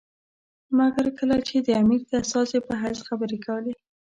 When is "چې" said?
1.47-1.53